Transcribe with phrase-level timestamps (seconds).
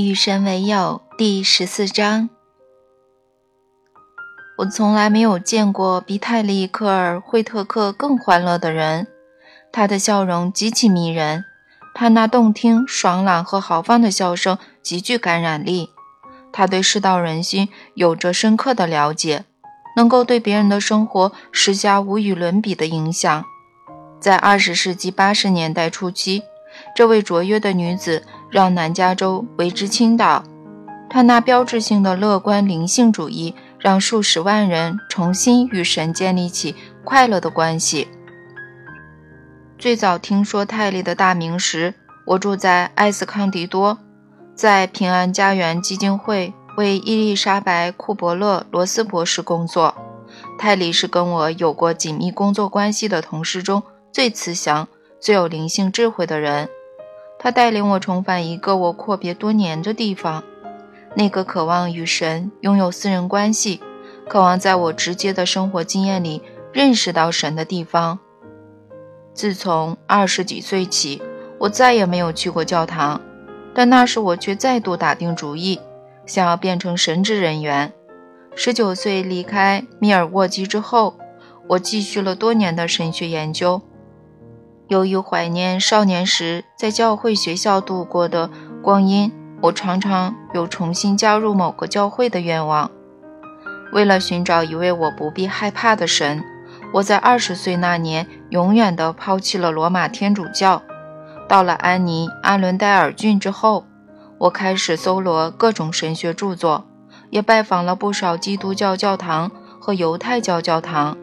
[0.00, 2.30] 与神为友第十四章。
[4.56, 9.06] 我从来没有见过比泰利·克尔·惠特克更欢乐的人。
[9.70, 11.44] 他的笑容极其迷人，
[11.94, 15.90] 他那动听、爽朗和豪放的笑声极具感染力。
[16.50, 19.44] 他对世道人心有着深刻的了解，
[19.96, 23.44] 能够对别人的生活施加无与伦比的影响。
[24.18, 26.42] 在二十世纪八十年代初期，
[26.96, 28.24] 这位卓越的女子。
[28.50, 30.42] 让南加州为之倾倒。
[31.08, 38.06] 他那标志性的乐观灵性主义，让数十万人重新与神建立起快乐的关系。
[39.78, 41.94] 最早听说泰利的大名时，
[42.26, 43.98] 我住在埃斯康迪多，
[44.54, 49.94] 在平安家园基金会为伊丽莎白·库伯勒·罗斯博士工作。
[50.58, 54.86] 泰利是跟我有过紧密工作关系的同事中最慈祥、
[55.18, 56.68] 最有灵性智慧的人。
[57.42, 60.44] 他带领我重返一个我阔别多年的地方，
[61.14, 63.80] 那个渴望与神拥有私人关系、
[64.28, 68.18] 渴望在我直接的生活经验里认识到神的地方。
[69.32, 71.22] 自从二十几岁起，
[71.58, 73.18] 我再也没有去过教堂，
[73.72, 75.80] 但那时我却再度打定主意，
[76.26, 77.90] 想要变成神职人员。
[78.54, 81.16] 十九岁离开密尔沃基之后，
[81.68, 83.80] 我继续了多年的神学研究。
[84.90, 88.50] 由于怀念少年时在教会学校度过的
[88.82, 92.90] 光阴，我常常有重新加入某个教会的愿望。
[93.92, 96.42] 为了寻找一位我不必害怕的神，
[96.92, 100.82] 我在二十岁那年永远地抛弃了罗马天主教。
[101.48, 103.86] 到了安妮·阿伦戴尔郡之后，
[104.38, 106.84] 我开始搜罗各种神学著作，
[107.30, 111.16] 也拜访了不少基督教教堂和犹太教教堂，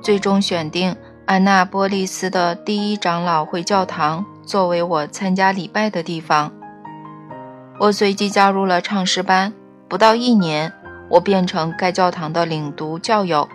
[0.00, 0.94] 最终选定。
[1.28, 6.50] 安娜波利斯的第一长老会教堂作为我参加礼拜的地方。
[7.78, 9.52] 我随即加入了唱诗班，
[9.88, 10.72] 不到一年，
[11.10, 13.46] 我变成该教堂的领读教友。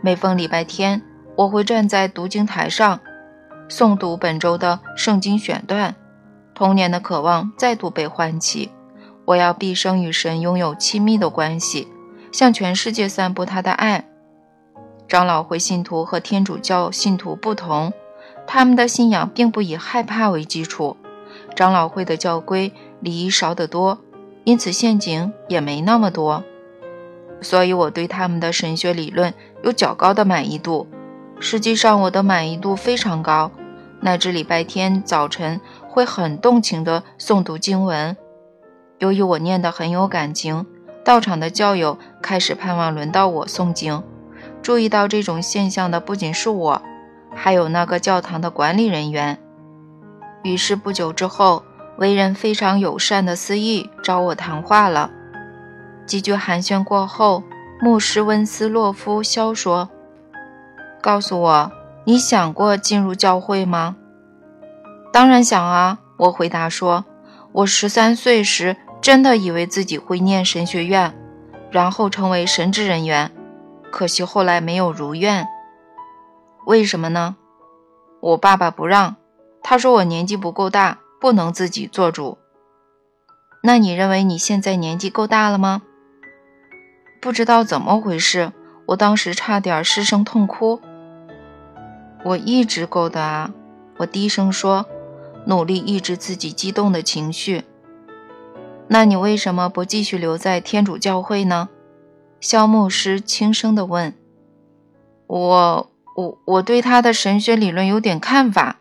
[0.00, 1.02] 每逢礼拜天，
[1.36, 2.98] 我会站在读经台上，
[3.68, 5.94] 诵读本周的圣经选段。
[6.54, 8.72] 童年的渴望再度被唤起，
[9.26, 11.86] 我要毕生与神拥有亲密的关系，
[12.32, 14.06] 向全世界散布他的爱。
[15.10, 17.92] 长老会信徒和天主教信徒不同，
[18.46, 20.96] 他们的信仰并不以害怕为基础。
[21.56, 23.98] 长老会的教规礼仪少得多，
[24.44, 26.44] 因此陷阱也没那么多。
[27.40, 29.34] 所以我对他们的神学理论
[29.64, 30.86] 有较高的满意度。
[31.40, 33.50] 实际上，我的满意度非常高，
[34.02, 38.16] 乃至礼拜天早晨会很动情地诵读经文。
[39.00, 40.64] 由于我念得很有感情，
[41.04, 44.00] 到场的教友开始盼望轮到我诵经。
[44.62, 46.82] 注意到这种现象的不仅是我，
[47.34, 49.38] 还有那个教堂的管理人员。
[50.42, 51.62] 于是不久之后，
[51.98, 55.10] 为人非常友善的司仪找我谈话了。
[56.06, 57.42] 几句寒暄过后，
[57.80, 59.88] 牧师温斯洛夫肖说
[61.00, 61.72] ：“告诉我，
[62.04, 63.96] 你想过进入教会吗
[65.12, 67.04] ？”“当然想啊！”我回答说
[67.52, 71.14] ，“我十三岁时真的以为自己会念神学院，
[71.70, 73.30] 然后成为神职人员。”
[73.90, 75.46] 可惜后来没有如愿，
[76.66, 77.36] 为什么呢？
[78.20, 79.16] 我爸爸不让，
[79.62, 82.38] 他说我年纪不够大，不能自己做主。
[83.62, 85.82] 那你认为你现在年纪够大了吗？
[87.20, 88.52] 不知道怎么回事，
[88.86, 90.80] 我当时差点失声痛哭。
[92.24, 93.50] 我一直够的啊，
[93.98, 94.86] 我低声说，
[95.46, 97.64] 努力抑制自己激动的情绪。
[98.88, 101.68] 那你为什么不继续留在天主教会呢？
[102.40, 104.14] 肖牧师轻声地问
[105.28, 108.78] ：“我我我对他的神学理论有点看法。”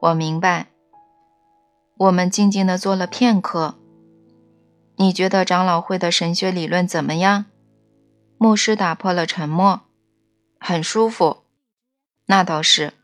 [0.00, 0.68] 我明白。
[1.98, 3.76] 我们静静地坐了片刻。
[4.96, 7.44] 你觉得长老会的神学理论怎么样？
[8.38, 9.82] 牧师打破了沉默。
[10.58, 11.38] 很舒服。
[12.26, 12.94] 那倒是。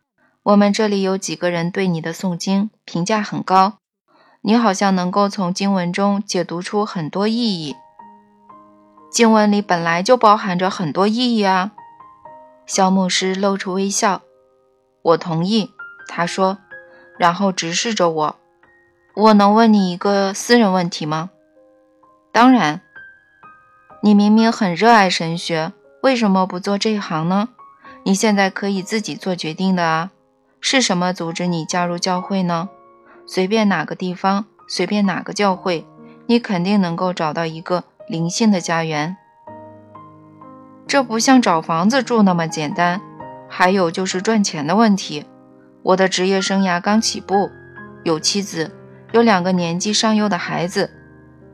[0.44, 3.74] 我们这里有几个人对你的诵经评价很高。
[4.40, 7.76] 你好像能够从经文中解读出很多意义。
[9.10, 11.72] 经文里本来就包含着很多意义啊！
[12.66, 14.22] 肖牧师露出微笑。
[15.02, 15.70] 我同意，
[16.06, 16.58] 他说，
[17.18, 18.36] 然后直视着我。
[19.14, 21.30] 我能问你一个私人问题吗？
[22.32, 22.82] 当然。
[24.00, 25.72] 你明明很热爱神学，
[26.02, 27.48] 为什么不做这一行呢？
[28.04, 30.10] 你现在可以自己做决定的啊。
[30.60, 32.68] 是什么阻止你加入教会呢？
[33.26, 35.86] 随便哪个地方，随便哪个教会，
[36.26, 37.84] 你肯定能够找到一个。
[38.08, 39.16] 灵性的家园，
[40.86, 43.00] 这不像找房子住那么简单。
[43.50, 45.24] 还有就是赚钱的问题。
[45.82, 47.50] 我的职业生涯刚起步，
[48.04, 48.70] 有妻子，
[49.12, 50.90] 有两个年纪尚幼的孩子，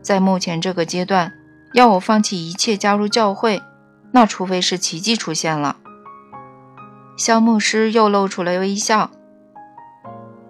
[0.03, 1.33] 在目前这个阶段，
[1.73, 3.63] 要我放弃一切加入教会，
[4.13, 5.77] 那除非是奇迹出现了。
[7.17, 9.11] 肖牧师又露出了微笑。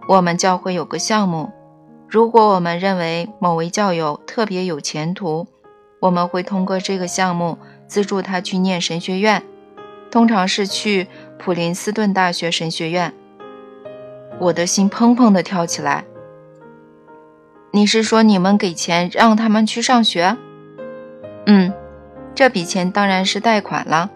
[0.08, 1.52] 我们教会有个项目，
[2.08, 5.46] 如果我们认为某位教友特别有前途，
[6.04, 7.56] 我们会通过这个项目
[7.86, 9.42] 资助他去念神学院，
[10.10, 11.08] 通常是去
[11.38, 13.14] 普林斯顿大学神学院。
[14.38, 16.04] 我的心砰砰地跳起来。
[17.70, 20.36] 你是说你们给钱让他们去上学？
[21.46, 21.72] 嗯，
[22.34, 24.10] 这笔钱当然是贷款了。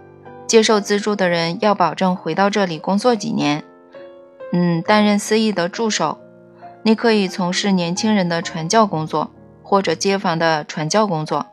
[0.47, 3.65] 接受资助的人要保证回到这里工作几年，
[4.53, 6.19] 嗯，担任司仪的助手。
[6.83, 9.31] 你可以从事年轻人的传教工作，
[9.63, 11.47] 或者街坊的传教工作。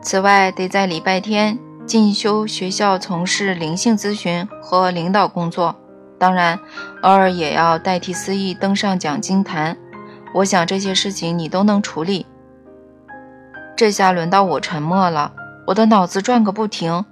[0.00, 5.76] 此外，得在礼拜天进修学校从事灵性咨询和领导工作。
[6.18, 6.58] 当然，
[7.02, 9.76] 偶尔也要代替司仪登上讲经坛。
[10.34, 12.26] 我想这些事情你都能处理。
[13.76, 15.32] 这下轮到我沉默了，
[15.66, 17.04] 我的脑子转个不停。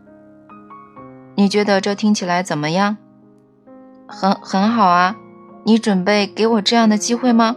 [1.35, 2.97] 你觉得这听起来怎么样？
[4.07, 5.17] 很很好啊。
[5.65, 7.57] 你准备给我这样的机会吗？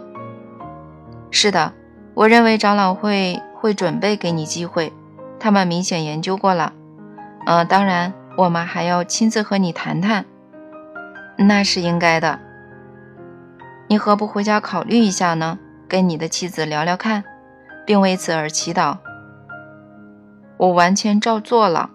[1.30, 1.72] 是的，
[2.14, 4.92] 我认为长老会会准备给你机会。
[5.44, 6.72] 他们明显研究过了。
[7.44, 10.24] 呃，当然，我们还要亲自和你谈谈。
[11.36, 12.40] 那是应该的。
[13.86, 15.58] 你何不回家考虑一下呢？
[15.86, 17.24] 跟你的妻子聊聊看，
[17.84, 18.96] 并为此而祈祷。
[20.56, 21.90] 我完全照做了，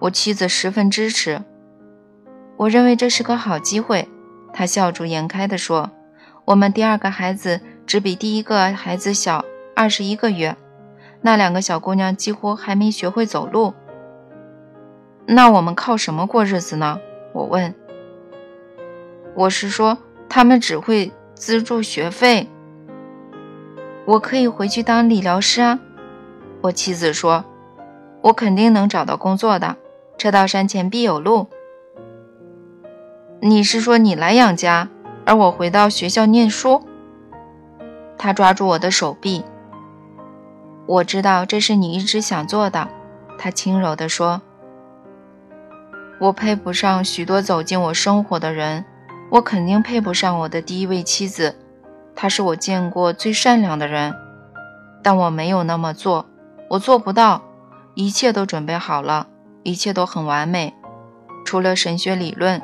[0.00, 1.40] 我妻子十分支持。
[2.58, 4.06] 我认为这是个好机会。
[4.52, 5.90] 他笑逐颜开地说
[6.44, 9.42] ：“我们第二个孩子只比第一个孩子小
[9.74, 10.54] 二十一个月，
[11.26, 13.74] 那两个小姑娘几乎还没学会走路。
[15.26, 17.00] 那我们靠什么过日子呢？”
[17.34, 17.74] 我问。
[19.34, 19.98] 我是说。
[20.28, 22.48] 他们只会资助学费。
[24.04, 25.78] 我可以回去当理疗师啊，
[26.62, 27.44] 我妻子说
[28.22, 29.76] ：“我肯定能找到工作的，
[30.18, 31.46] 车到山前必有路。”
[33.40, 34.88] 你是说你来养家，
[35.24, 36.82] 而我回到学校念书？
[38.18, 39.44] 他抓住我的手臂。
[40.86, 42.88] 我知道这是你一直想做的，
[43.38, 44.40] 他轻柔地说
[46.20, 48.84] ：“我配不上许多走进我生活的人。”
[49.28, 51.56] 我肯定配不上我的第一位妻子，
[52.14, 54.14] 她是我见过最善良的人，
[55.02, 56.26] 但我没有那么做，
[56.70, 57.42] 我做不到。
[57.96, 59.26] 一切都准备好了，
[59.64, 60.72] 一切都很完美，
[61.44, 62.62] 除了神学理论。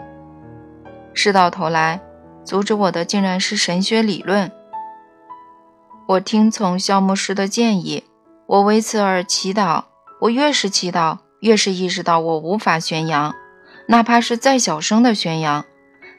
[1.14, 2.00] 事到头来，
[2.44, 4.52] 阻止我的竟然是神学理论。
[6.06, 8.04] 我听从肖牧师的建议，
[8.52, 9.84] 我为此而祈祷。
[10.20, 13.34] 我越是祈祷，越是意识到我无法宣扬，
[13.88, 15.64] 哪怕是再小声的宣扬。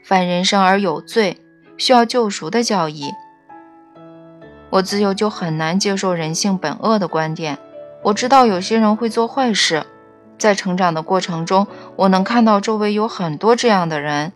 [0.02, 1.40] 反人生而有罪，
[1.76, 3.12] 需要救赎的教义。
[4.70, 7.56] 我自幼就很难接受人性本恶的观点。
[8.02, 9.86] 我知道有些人会做坏事，
[10.36, 14.32] 在成长的过程中，我能看到周围有很多这样的人。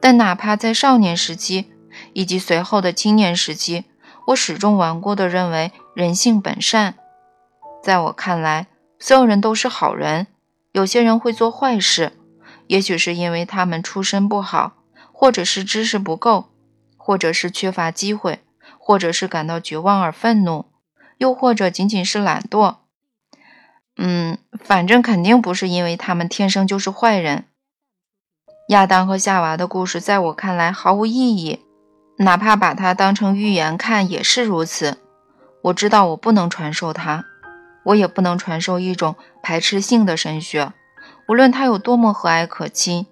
[0.00, 1.66] 但哪怕在少年时期
[2.14, 3.84] 以及随后的青年时期，
[4.28, 6.94] 我始终顽固地认为人性本善。
[7.86, 8.66] 在我看来，
[8.98, 10.26] 所有人都是好人。
[10.72, 12.14] 有些人会做坏事，
[12.66, 14.72] 也许是因为他们出身不好。
[15.12, 16.46] 或者是知识不够，
[16.96, 18.40] 或者是缺乏机会，
[18.76, 20.66] 或者是感到绝望而愤怒，
[21.18, 22.78] 又或者仅仅是懒惰。
[23.96, 27.44] 嗯，反正肯定不是因为他们天生就是坏人。
[28.70, 31.60] 亚当和夏娃的故事在我看来毫无意义，
[32.18, 34.98] 哪怕把它当成寓言看也是如此。
[35.62, 37.24] 我知道我不能传授它，
[37.86, 40.72] 我也不能传授一种排斥性的神学，
[41.28, 43.06] 无论它有多么和蔼可亲。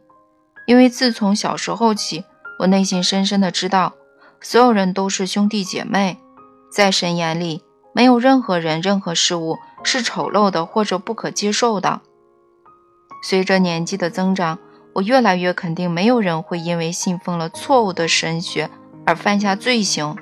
[0.67, 2.25] 因为自从小时候起，
[2.59, 3.95] 我内心深深的知道，
[4.41, 6.19] 所有人都是兄弟姐妹，
[6.73, 7.63] 在神眼里，
[7.93, 12.01] 没有任何人、任何事物是丑陋的或者不可接受的。
[13.23, 14.59] 随着年纪的增长，
[14.95, 18.71] 我越来越肯定，没有人会因为信奉了错误的神学
[19.07, 20.17] 而犯下罪行。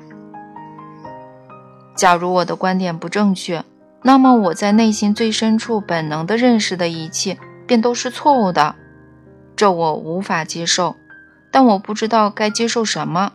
[1.94, 3.64] 假如我的观点不正确，
[4.02, 8.74] 那么我在内心最深处本能的认识的一切便都是错误的。
[9.54, 10.96] 这我无法接受，
[11.52, 13.32] 但我不知道该接受什么。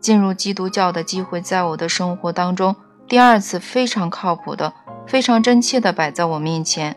[0.00, 2.76] 进入基督教的机会在我的生活当中
[3.08, 4.72] 第二次非常靠谱的、
[5.06, 6.96] 非常真切地摆在我面前，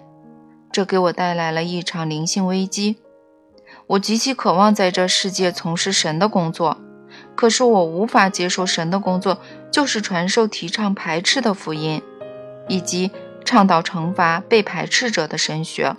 [0.72, 2.98] 这给我带来了一场灵性危机。
[3.88, 6.78] 我极其渴望在这世界从事神的工作，
[7.36, 9.40] 可是我无法接受神的工作
[9.72, 12.02] 就是传授提倡排斥的福音，
[12.70, 13.12] 以及
[13.44, 15.94] 倡导惩罚被排斥者的神学。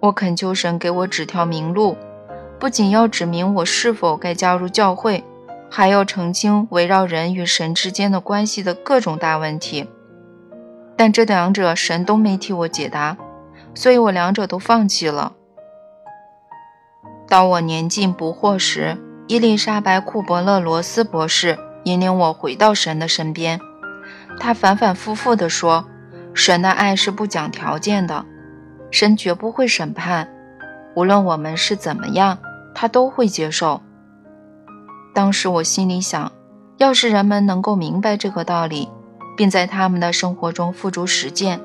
[0.00, 1.98] 我恳求神给我指条明路，
[2.58, 5.24] 不仅要指明我是否该加入教会，
[5.70, 9.86] 还要澄清围绕人与神之间的关系的各种大问题。
[10.96, 13.16] 但这两者神都没替我解答，
[13.74, 15.32] 所以我两者都放弃了。
[17.26, 18.96] 当我年近不惑时，
[19.26, 23.58] 伊丽莎白·库伯勒罗斯博士引领我回到神的身边。
[24.38, 25.84] 他反反复复地说
[26.34, 28.24] ：“神的爱是不讲条件的，
[28.90, 30.28] 神绝不会审判，
[30.94, 32.38] 无论我们是怎么样，
[32.74, 33.80] 他都会接受。”
[35.14, 36.30] 当时我心里想，
[36.78, 38.88] 要是人们能够明白这个道理，
[39.36, 41.60] 并在他们的生活中付诸实践，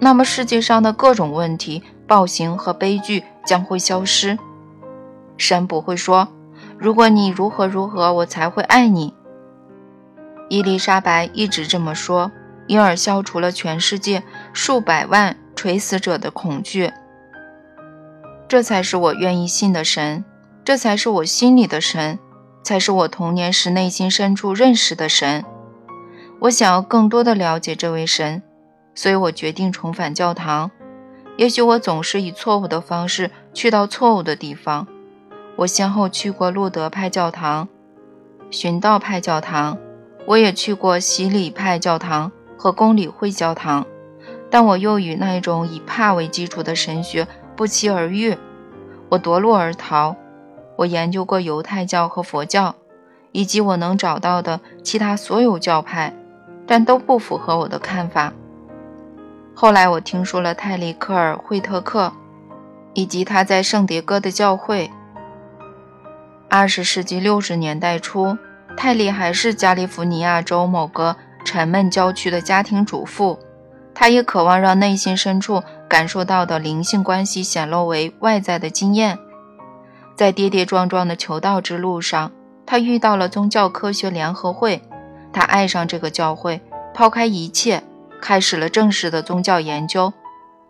[0.00, 4.38] 那么世界上的各种问题、暴行和悲剧将会消失。
[5.36, 6.28] 神不会说
[6.78, 9.14] ：“如果你如何如何，我才会爱你。”
[10.48, 12.30] 伊丽莎白一直这么说，
[12.66, 14.22] 因而消除了全世界
[14.52, 16.92] 数百万垂死者的恐惧。
[18.46, 20.24] 这才是我愿意信的神，
[20.64, 22.18] 这才是我心里的神，
[22.62, 25.44] 才是我童年时内心深处认识的神。
[26.40, 28.42] 我想要更多的了解这位神，
[28.94, 30.70] 所以我决定重返教堂。
[31.36, 34.86] 也许我总是以错误的方式去到错误的地方。
[35.56, 37.68] 我先后去过路德派教堂、
[38.50, 39.78] 寻道派教堂，
[40.26, 43.86] 我也去过洗礼派教堂和公理会教堂，
[44.50, 48.36] 但我又与那种以怕为基础的神学不期而遇，
[49.10, 50.16] 我夺路而逃。
[50.76, 52.74] 我研究过犹太教和佛教，
[53.32, 56.12] 以及我能找到的其他所有教派，
[56.66, 58.32] 但都不符合我的看法。
[59.54, 62.12] 后来我听说了泰利克尔·惠特克，
[62.94, 64.90] 以及他在圣迭戈的教会。
[66.48, 68.36] 二十世纪六十年代初，
[68.76, 73.38] 泰利还是加利福尼亚州某个沉闷郊区的家庭主妇。
[73.94, 79.18] 她也渴望让内心深处感受到的灵性关系显露为外在的经验。
[80.16, 82.32] 在跌跌撞撞的求道之路上，
[82.66, 84.82] 她遇到了宗教科学联合会。
[85.32, 86.60] 她爱上这个教会，
[86.92, 87.82] 抛开一切，
[88.20, 90.12] 开始了正式的宗教研究。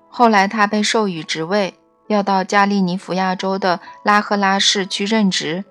[0.09, 1.75] 后来，她被授予职位，
[2.09, 5.65] 要到加利尼福亚州的拉赫拉市去任职。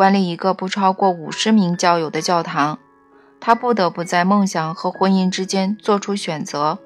[0.00, 2.78] 管理一个不超过五十名教友的教堂，
[3.38, 6.78] 她不得不在梦想和婚姻之间做出选择。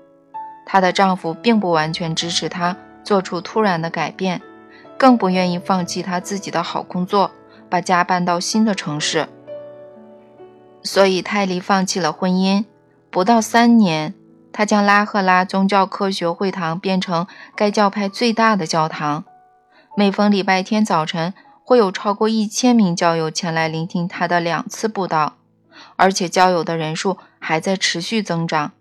[0.67, 4.43] 她的丈夫并不完全支持她做出突然的改变，
[4.99, 7.31] 更不愿意放弃她自己的好工作，
[7.71, 9.29] 把家搬到新的城市。
[10.83, 12.65] 所以泰利放弃了婚姻。
[13.13, 14.13] 不到三年，
[14.53, 19.23] 她将拉赫拉宗教科学会堂变成该教派最大的教堂。
[19.97, 21.33] 每逢礼拜天早晨。
[21.67, 25.39] 会有超过一千名教友前来聆听他的两次布道，
[25.97, 28.73] 而且教友的人数还在持续增长。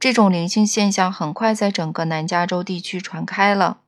[0.00, 3.80] 这种灵性现象很快在整个南加州地区传开了，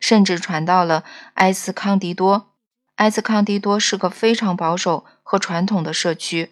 [0.00, 1.04] 甚至传到了
[1.34, 2.48] 埃斯康迪多。
[2.96, 6.50] 埃斯康迪多是个非常保守和传统的社区，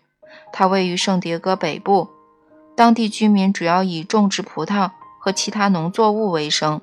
[0.52, 2.08] 它位于圣迭戈北部，
[2.76, 6.80] 当地居民主要以种植葡萄和其他农作物为生。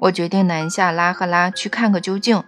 [0.00, 2.42] 我决定南下拉赫拉去看个究竟。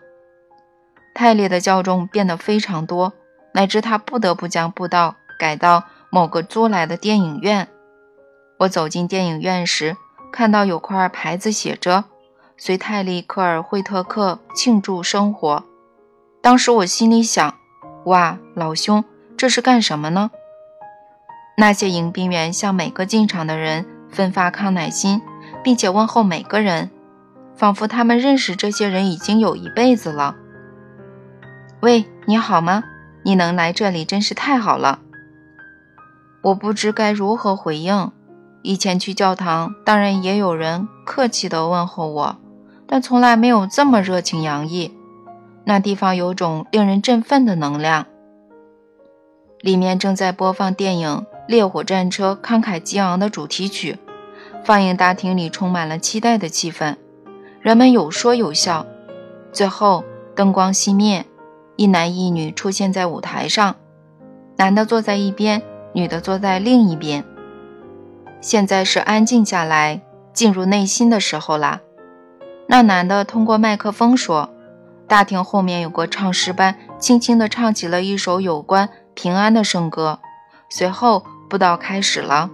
[1.14, 3.12] 泰利的教众变得非常多，
[3.52, 7.68] 乃至他不得不将布道改到某个租来的电影院。
[8.58, 9.96] 我走进电影院时，
[10.32, 12.04] 看到有块牌子写着
[12.56, 15.64] “随泰利科尔惠特克庆祝生活”。
[16.40, 17.54] 当时我心里想
[18.06, 19.04] ：“哇，老兄，
[19.36, 20.30] 这是干什么呢？”
[21.58, 25.20] 那些迎宾员向每个进场的人分发康乃馨，
[25.62, 26.90] 并且问候每个人，
[27.54, 30.36] 仿佛他们认识这些人已经有一辈子了。
[31.82, 32.84] 喂，你好吗？
[33.24, 35.00] 你能来这里真是太好了。
[36.40, 38.12] 我不知该如何回应。
[38.62, 42.36] 以前去教堂，当然也有人客气地问候我，
[42.86, 44.96] 但从来没有这么热情洋溢。
[45.64, 48.06] 那地方有种令人振奋的能量。
[49.60, 51.08] 里面正在播放电影
[51.48, 53.98] 《烈火战车》慷慨激昂的主题曲，
[54.64, 56.94] 放映大厅里充满了期待的气氛，
[57.60, 58.86] 人们有说有笑。
[59.52, 60.04] 最后，
[60.36, 61.26] 灯光熄灭。
[61.82, 63.74] 一男一女出现在舞台上，
[64.56, 65.60] 男的坐在一边，
[65.92, 67.24] 女的坐在另一边。
[68.40, 70.00] 现在是安静下来、
[70.32, 71.80] 进入内心的时候啦。
[72.68, 74.50] 那男的通过麦克风说
[75.08, 80.20] ：“大厅后面有个唱诗班，轻轻地唱起了一首有关平安的圣歌。”
[80.70, 82.48] 随后布道开始了。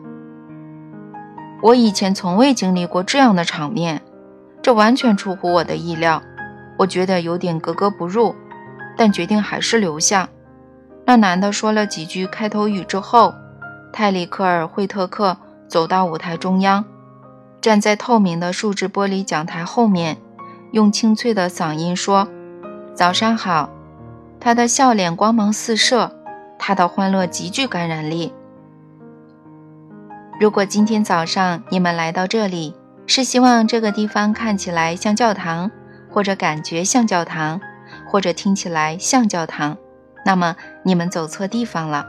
[1.63, 4.01] 我以前从未经历过这样的场面，
[4.63, 6.23] 这完全出乎我的意料，
[6.79, 8.35] 我觉得有点格格不入。
[8.99, 10.29] 但决定还是留下。
[11.07, 13.33] 那男的说了几句开头语之后，
[13.93, 15.39] 泰里克尔·惠特克
[15.69, 16.85] 走到舞台中央，
[17.63, 20.19] 站在透明的树脂玻璃讲台后面，
[20.73, 22.29] 用清脆的嗓音说
[22.93, 23.71] ：“早上好。”
[24.41, 26.13] 他的笑脸光芒四射，
[26.59, 28.33] 他的欢乐极具感染力。
[30.39, 32.75] 如果今天早上你们来到这里，
[33.07, 35.71] 是希望这个地方看起来像教堂，
[36.11, 37.61] 或者感觉像教堂，
[38.09, 39.77] 或者听起来像教堂，
[40.25, 42.07] 那么你们走错地方了。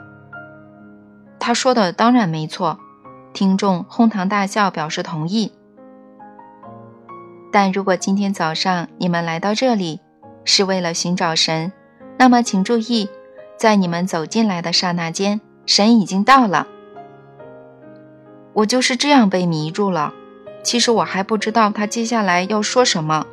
[1.39, 2.79] 他说的当然没错，
[3.33, 5.51] 听众哄堂大笑，表示同意。
[7.51, 10.01] 但如果今天早上你们来到这里，
[10.45, 11.71] 是为了寻找神，
[12.17, 13.09] 那么请注意，
[13.57, 16.67] 在你们走进来的刹那间，神已经到了。
[18.53, 20.13] 我就是这样被迷住了。
[20.61, 23.25] 其实我还不知道他接下来要说什么。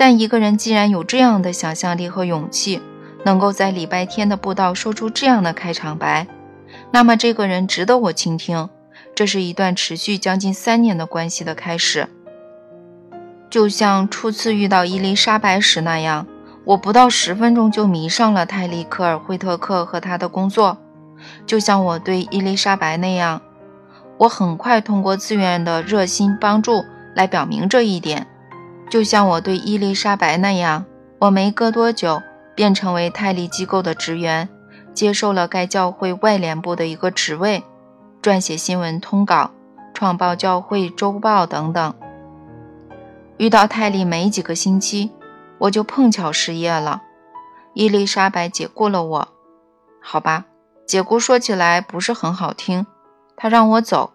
[0.00, 2.80] 但一个人既然有这样的想象力和勇气，
[3.22, 6.26] 能够在礼拜天的布道说出这样的开场白，
[6.90, 8.70] 那么这个人值得我倾听。
[9.14, 12.08] 这是一段持续将近三年的关系的开始。
[13.50, 16.26] 就像初次遇到伊丽莎白时那样，
[16.64, 20.78] 我不到十分钟就迷上了泰利科尔惠特克和他的工作。
[21.44, 23.42] 就像我对伊丽莎白那样。
[24.16, 28.26] 我很快通过自愿的热心帮助来表明这一点，
[28.90, 30.84] 就像我对伊丽莎白那样，
[31.20, 32.20] 我没隔多久
[32.56, 34.48] 便成为泰利机构的职员，
[34.92, 37.62] 接受了该教会外联部的一个职位，
[38.20, 39.52] 撰写新闻通稿、
[39.94, 41.94] 创报教会周报等等。
[43.36, 45.12] 遇到泰利没几个星期，
[45.58, 47.00] 我就碰巧失业了，
[47.74, 49.28] 伊丽莎白解雇了我。
[50.02, 50.46] 好吧，
[50.84, 52.84] 解雇说起来不是很好听。
[53.36, 54.14] 他让我走，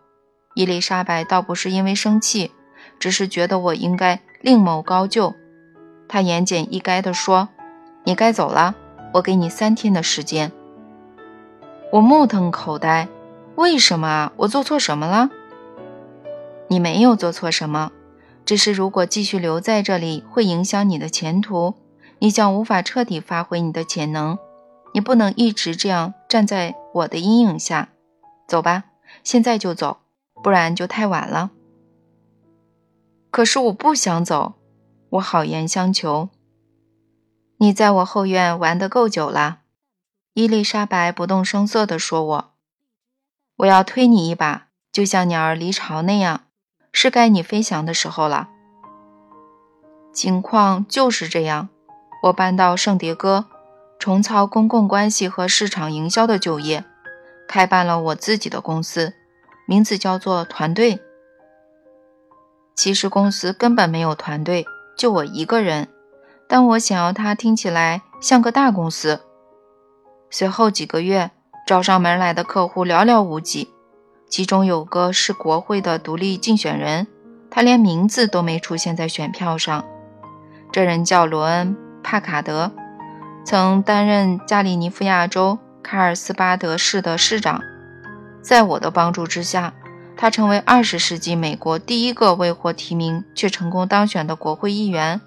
[0.53, 2.51] 伊丽莎白倒不是因为生气，
[2.99, 5.33] 只是觉得我应该另谋高就。
[6.07, 7.49] 他言简意赅地说
[8.05, 8.75] ：“你该走了，
[9.15, 10.51] 我给你三天的时间。”
[11.91, 13.07] 我目瞪口呆，
[13.55, 14.31] 为什么啊？
[14.35, 15.31] 我做错什么了？
[16.67, 17.91] 你没有做错什么，
[18.45, 21.73] 只是如果继续留在这里会影响你的前途，
[22.19, 24.37] 你将无法彻底发挥你的潜能。
[24.93, 27.89] 你不能一直这样站在我的阴影下。
[28.47, 28.83] 走吧。
[29.23, 29.97] 现在就走，
[30.43, 31.49] 不然就太晚了。
[33.35, 34.53] 可是我不想走，
[35.09, 36.29] 我好言相求。
[37.57, 39.59] 你在我后院玩得够久了，
[40.35, 42.53] 伊丽莎白不动声色地说：“我，
[43.57, 46.45] 我要推你一把，就像鸟儿离巢那样，
[46.93, 48.47] 是该你飞翔的时候了。”
[50.15, 51.67] 情况就是这样。
[52.23, 53.47] 我搬到圣迭戈，
[53.99, 56.85] 重操公共关系和市场营销的旧业。
[57.49, 59.13] 开办了我自己的公司，
[59.67, 61.01] 名字叫做团队。
[62.75, 64.65] 其实公司根本没有团队，
[64.97, 65.87] 就我一个人。
[66.47, 69.21] 但我想要它听起来像个大公司。
[70.29, 71.31] 随后几个月，
[71.65, 73.69] 找上门来的客户寥寥无几，
[74.29, 77.07] 其中有个是国会的独立竞选人，
[77.49, 79.83] 他连名字都没出现在选票上。
[80.71, 82.71] 这人叫罗恩·帕卡德，
[83.45, 85.57] 曾担任加利尼夫亚州。
[85.81, 87.61] 卡尔斯巴德市的市长，
[88.41, 89.71] 在我的帮助之下，
[90.15, 95.21] 他成为二十世纪美国第一个未获提名却成功当选的国会议员。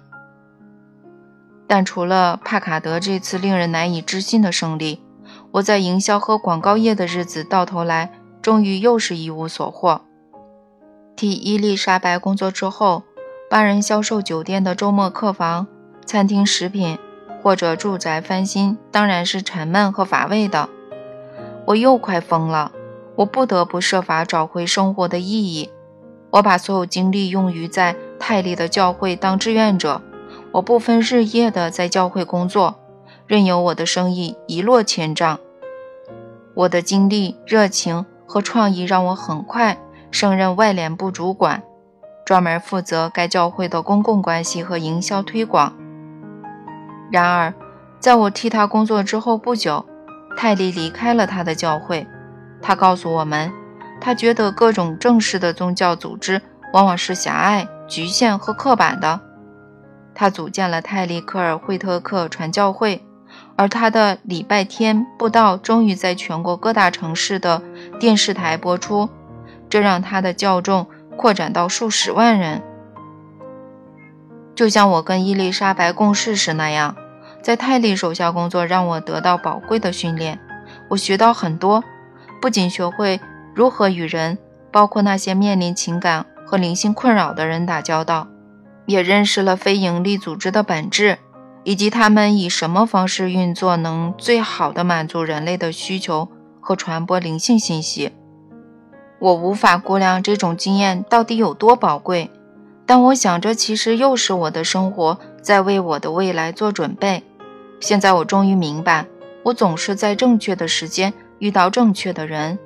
[1.67, 5.01] 但除了帕卡德这次令人难以置信的胜利，
[5.51, 10.01] 我在营销和广告业的日子到头来终于又是一无所获。
[11.15, 13.03] 替伊丽莎白工作之后，
[13.49, 15.67] 帮人销售酒店的周末客房、
[16.05, 16.97] 餐厅食品。
[17.41, 20.67] 或者住宅翻新，当然是沉闷和乏味的。
[21.67, 22.73] 我又快疯了，
[23.19, 25.69] 我不得不设法找回生活的意义。
[26.31, 30.01] 我把所有精力用于在泰利的教会当志愿者，
[30.53, 32.79] 我不分日夜的在教会工作，
[33.27, 35.37] 任由我的生意一落千丈。
[36.53, 39.77] 我的精力、热情和创意让我很快
[40.11, 41.61] 升任外联部主管，
[42.25, 45.73] 专门负责该教会的公共关系和营销推广。
[47.11, 47.53] 然而，
[47.99, 49.85] 在我替他工作之后不久，
[50.37, 52.07] 泰利离开了他的教会。
[52.61, 53.51] 他告诉我们，
[53.99, 56.41] 他觉得各种正式的宗教组织
[56.73, 59.19] 往往是狭隘、局限和刻板的。
[60.13, 63.05] 他组建了泰利科尔惠特克传教会，
[63.55, 67.61] 而他的礼拜天布道终于在全国各大城市的
[67.99, 69.09] 电视台播出，
[69.69, 72.61] 这让他的教众扩展到数十万人。
[74.53, 76.93] 就像我跟伊丽莎白共事时那样，
[77.41, 80.37] 在泰利手下工作让我得到宝贵的训练。
[80.89, 81.81] 我学到很多，
[82.41, 83.19] 不仅学会
[83.53, 84.37] 如何与人，
[84.71, 88.27] 包括那些面临情感和灵性困扰的人打交道，
[88.85, 91.17] 也认识了非营利组织的本质，
[91.63, 96.29] 以及他们以什么方式运作能最好的满足人类的需求
[96.61, 98.11] 和传播灵性信息。
[99.19, 102.31] 我无法估量这种经验到底有多宝贵。
[102.85, 107.23] 但我想，这其实又是我的生活在为我的未来做准备。
[107.79, 109.05] 现在我终于明白，
[109.43, 112.59] 我总是在正确的时间遇到正确的人，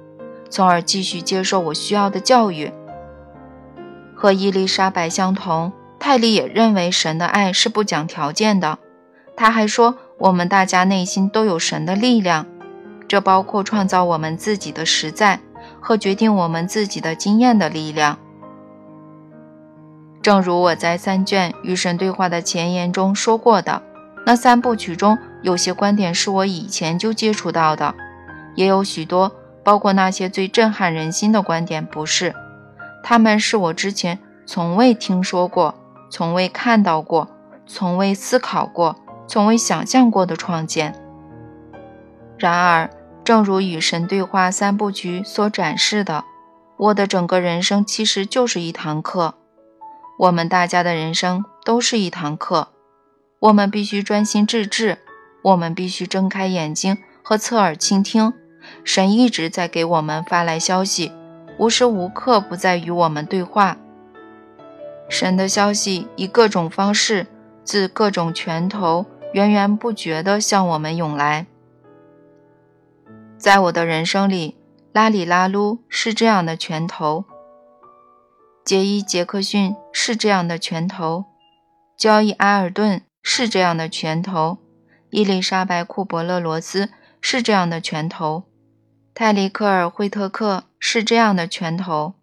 [0.50, 2.72] 从而继续接受我需要的教育。
[4.16, 8.78] 和伊丽莎白相同，泰利也认为神的爱是不讲条件的。
[9.36, 12.46] 他还说，我们大家内心都有神的力量，
[13.08, 15.40] 这包括创造我们自己的实在
[15.80, 18.20] 和决定我们自己的经验的力量。
[20.22, 23.82] 正如我在三卷与神对话的前言中说过的，
[24.26, 27.94] 那三部曲中有些观点是我以前就接触到的，
[28.56, 29.32] 也有许多，
[29.64, 32.34] 包括那些最震撼人心的观点，不是，
[33.04, 35.76] 他们是我之前从未听说过、
[36.10, 37.28] 从未看到过、
[37.66, 38.96] 从未思考过、
[39.28, 40.94] 从未想象过的创建。
[42.38, 42.90] 然而，
[43.24, 46.26] 正如与神对话三部曲所展示的，
[46.78, 49.36] 我的整个人生其实就是一堂课。
[50.20, 52.68] 我们大家的人生都是一堂课，
[53.40, 55.00] 我们必须专心致志，
[55.42, 58.34] 我们必须睁开眼睛和侧耳倾听。
[58.84, 61.12] 神一直在给我们发来消息，
[61.58, 63.78] 无时无刻不在与我们对话。
[65.10, 67.28] 神的消息以各种方式，
[67.64, 71.46] 自各种拳头源源不绝地向我们涌来。
[73.38, 74.58] 在我的人生里，
[74.92, 77.26] 拉里拉噜是这样的拳头。
[78.64, 81.26] 杰伊·杰克逊是这样的拳头，
[81.98, 84.60] 交易·埃尔顿是这样的拳头，
[85.10, 88.44] 伊丽莎白·库伯勒罗斯是这样的拳头，
[89.16, 92.14] 泰利克尔·惠特克是这样的拳头。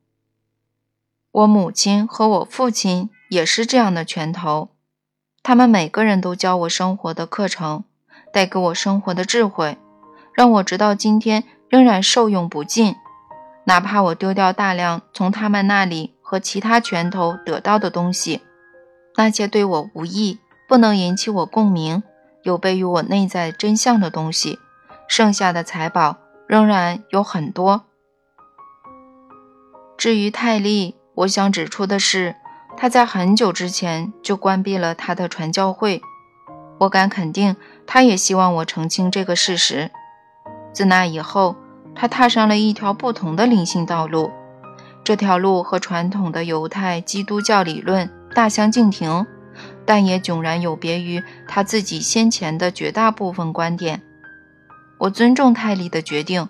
[1.30, 4.70] 我母亲和我父亲也是这样的拳头，
[5.42, 7.84] 他们每个人都教我生活的课程，
[8.32, 9.78] 带给我生活的智慧，
[10.34, 12.96] 让我直到今天仍然受用不尽，
[13.64, 16.14] 哪怕我丢掉大量从他们那里。
[16.30, 18.40] 和其他拳头得到的东西，
[19.16, 22.04] 那些对我无益、不能引起我共鸣、
[22.44, 24.60] 有悖于我内在真相的东西，
[25.08, 26.18] 剩下的财宝
[26.50, 27.84] 仍然有很多。
[29.96, 32.34] 至于泰利，我想指出的是，
[32.76, 36.02] 他在很久之前就关闭了他的传教会。
[36.80, 37.54] 我敢肯定，
[37.86, 39.92] 他也希望我澄清这个事实。
[40.72, 41.54] 自那以后，
[41.94, 44.32] 他踏上了一条不同的灵性道路。
[45.04, 49.24] 这条路和传统的犹太基督教理论大相径庭，
[49.86, 54.02] 但也迥然有别于他自己先前的绝大部分观点。
[55.00, 56.48] 我尊重泰利的决定，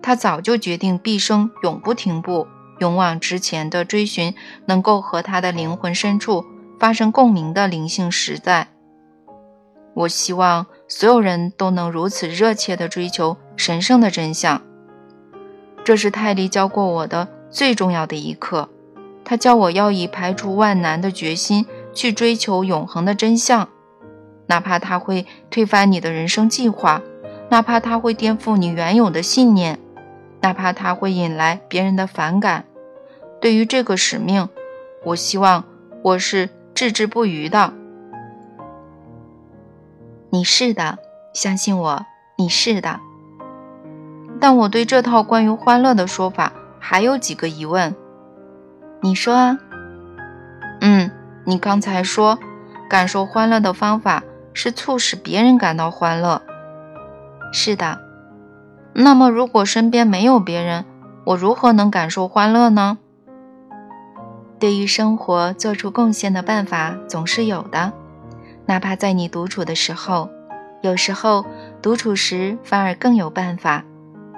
[0.00, 2.46] 他早就决定毕生永不停步，
[2.78, 4.34] 勇往直前地追寻
[4.66, 6.44] 能够和他的灵魂深处
[6.78, 8.68] 发生共鸣的灵性实在。
[9.94, 14.62] 我希望所有人都能如此热切地追求神圣的真相。
[15.84, 17.28] 这是泰利教过我的。
[17.50, 18.68] 最重要的一课，
[19.24, 23.70] 他教我要以排除万难的决心去追求永恒的真相，
[24.48, 27.00] 哪怕他会推翻你的人生计划，
[27.50, 29.78] 哪怕它会颠覆你原有的信念，
[30.40, 32.64] 哪怕它会引来别人的反感。
[33.40, 34.48] 对于这个使命，
[35.04, 35.64] 我希望
[36.02, 37.72] 我是置之不渝的。
[40.30, 40.98] 你是的，
[41.32, 42.06] 相信我，
[42.36, 43.00] 你是的。
[44.40, 46.52] 但我对这套关于欢乐的说法。
[46.80, 47.94] 还有几个疑问，
[49.02, 49.58] 你说啊？
[50.80, 51.10] 嗯，
[51.44, 52.38] 你刚才说，
[52.88, 54.22] 感受欢乐的方法
[54.54, 56.40] 是促使别人感到欢乐。
[57.52, 58.00] 是的。
[58.92, 60.84] 那么，如果身边没有别人，
[61.24, 62.98] 我如何能感受欢乐呢？
[64.58, 67.92] 对于生活做出贡献的办法总是有的，
[68.66, 70.30] 哪怕在你独处的时候，
[70.82, 71.44] 有时候
[71.80, 73.84] 独处时反而更有办法。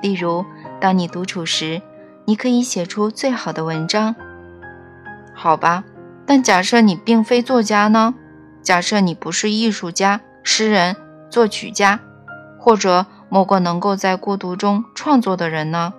[0.03, 0.45] 例如，
[0.81, 1.81] 当你独处时。
[2.27, 4.15] 你可以写出最好的文章，
[5.35, 5.83] 好吧？
[6.25, 8.15] 但假设你并非作家呢？
[8.63, 10.95] 假设你不是艺术家、诗人、
[11.29, 11.99] 作曲家，
[12.61, 15.95] 或者某个能够在孤独中创作的人呢？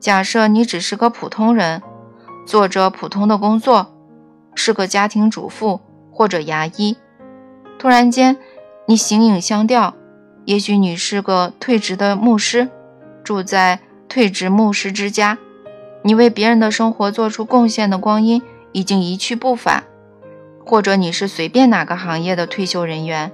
[0.00, 1.82] 假设你只是个普通人，
[2.46, 3.94] 做着普通的工作，
[4.54, 6.96] 是个家庭主妇或者牙医。
[7.78, 8.38] 突然间，
[8.86, 9.94] 你形影相吊。
[10.46, 12.68] 也许你是个退职的牧师，
[13.22, 15.38] 住在退职牧师之家。
[16.02, 18.42] 你为别人的生活做出贡献的光阴
[18.72, 19.84] 已经一去不返，
[20.64, 23.32] 或者你是随便哪个行业的退休人员，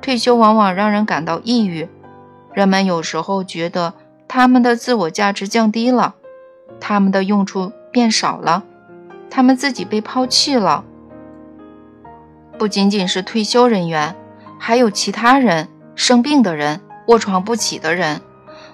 [0.00, 1.88] 退休往往让人感到抑郁。
[2.52, 3.94] 人们有时候觉得
[4.28, 6.14] 他们的自我价值降低了，
[6.80, 8.64] 他们的用处变少了，
[9.30, 10.84] 他们自己被抛弃了。
[12.58, 14.16] 不仅仅是退休人员，
[14.58, 18.22] 还有其他人，生病的人，卧床不起的人。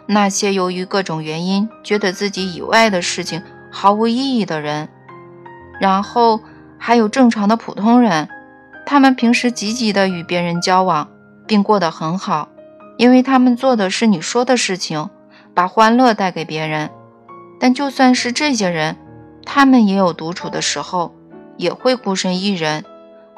[0.07, 4.89] 那些由于各种原因觉得自己以外的事情毫无意义的人，
[5.81, 6.41] 然后
[6.79, 8.29] 还有正常的普通人，
[8.93, 11.09] 他们平时积极的与别人交往，
[11.47, 12.51] 并过得很好，
[12.99, 15.09] 因为他们做的是你说的事情，
[15.55, 16.91] 把欢乐带给别人。
[17.59, 18.99] 但就算是这些人，
[19.47, 21.15] 他们也有独处的时候，
[21.57, 22.85] 也会孤身一人，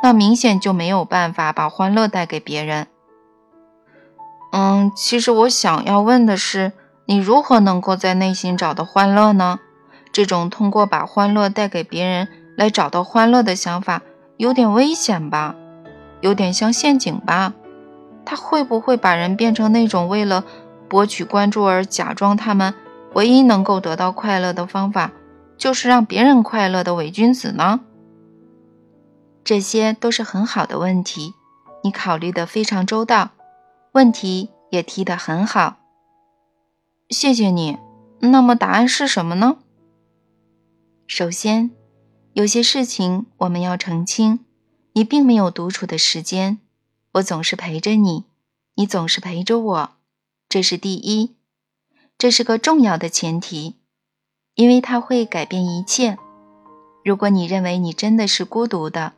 [0.02, 2.88] 那明显就没有办法把欢乐带给别人。
[4.50, 6.72] 嗯，其实我想要问的是，
[7.06, 9.60] 你如何能够在内心找到欢乐呢？
[10.12, 14.02] 这种通过把欢乐带给别人来找到欢乐的想法，
[14.36, 15.54] 有点危险吧？
[16.20, 17.54] 有点像陷阱吧？
[18.24, 20.44] 他会不会把人变成那种为了
[20.88, 22.74] 博取关注而假装他们
[23.12, 25.12] 唯一能够得到快乐的方法
[25.58, 27.80] 就是让别人快乐的伪君子呢？
[29.44, 31.34] 这些都是很好的问题，
[31.82, 33.30] 你考虑的非常周到。
[33.92, 35.76] 问题也提得很好，
[37.10, 37.76] 谢谢你。
[38.20, 39.58] 那么答案是什么呢？
[41.06, 41.70] 首先，
[42.34, 44.40] 有些事情我们要澄清：
[44.94, 46.58] 你并没有独处的时间，
[47.12, 48.24] 我总是陪着你，
[48.74, 49.90] 你总是陪着我，
[50.48, 51.36] 这是第一，
[52.18, 53.76] 这是个重要的前提，
[54.56, 56.18] 因为它会改变一切。
[57.04, 59.12] 如果你认为你真的是孤独的，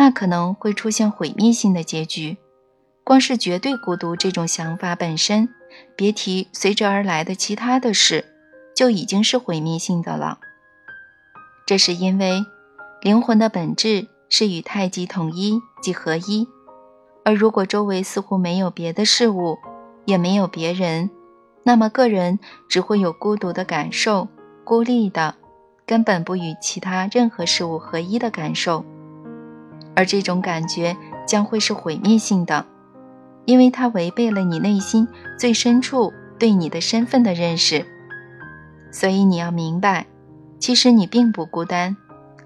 [0.00, 2.38] 那可能会出现毁灭性的结局。
[3.04, 5.48] 光是绝对孤独这种想法本身，
[5.94, 8.24] 别提随之而来的其他的事，
[8.74, 10.40] 就已经是毁灭性的了。
[11.68, 12.46] 这是因为
[13.02, 16.48] 灵魂的本质是与太极统一即合一，
[17.26, 19.58] 而如果周围似乎没有别的事物，
[20.06, 21.10] 也没有别人，
[21.64, 22.38] 那么个人
[22.70, 24.28] 只会有孤独的感受，
[24.64, 25.34] 孤立的，
[25.84, 28.82] 根本不与其他任何事物合一的感受，
[29.94, 32.64] 而这种感觉将会是毁灭性的。
[33.44, 35.06] 因为它违背了你内心
[35.38, 37.84] 最深处对你的身份的认识，
[38.90, 40.06] 所以你要明白，
[40.58, 41.96] 其实你并不孤单，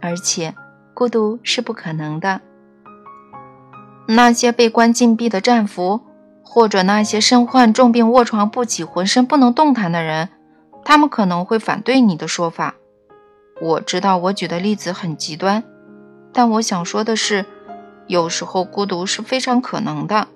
[0.00, 0.54] 而且
[0.94, 2.40] 孤独是不可能的。
[4.06, 6.00] 那些被关禁闭的战俘，
[6.42, 10.28] 或者那些身患重病卧床不起、浑身不能动弹的人，
[10.84, 12.74] 他们可能会反对你的说法。
[13.60, 15.62] 我知道我举的例子很极端，
[16.32, 17.46] 但我想说的是，
[18.08, 20.26] 有时候孤独是非常可能的。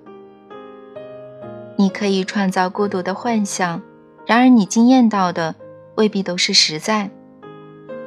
[1.75, 3.81] 你可以创造孤独的幻象，
[4.25, 5.53] 然而你惊艳到的
[5.95, 7.11] 未必都是实在。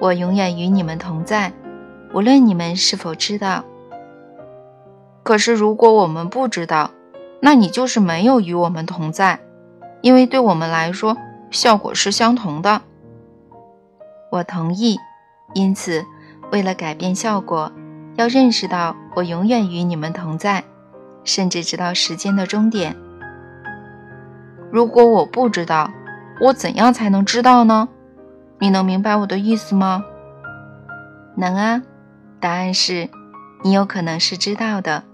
[0.01, 1.53] 我永远与你们同在，
[2.15, 3.65] 无论你们是否知道。
[5.23, 6.91] 可是如果我们不知道，
[7.41, 9.39] 那你就是没有与我们同在，
[10.01, 11.17] 因为对我们来说，
[11.51, 12.81] 效果是相同的。
[14.33, 14.99] 我同意，
[15.53, 16.05] 因此，
[16.51, 17.71] 为了改变效果，
[18.17, 20.65] 要认识到我永远与你们同在，
[21.25, 22.97] 甚至直到时间的终点。
[24.71, 25.91] 如果我不知道，
[26.41, 27.89] 我怎样才能知道呢？
[28.61, 30.05] 你能明白我的意思吗？
[31.37, 31.83] 能啊。
[32.39, 33.09] 答案是，
[33.63, 35.05] 你有可能是知道的，